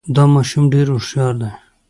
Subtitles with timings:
[0.15, 1.51] دا ماشوم ډېر هوښیار دی.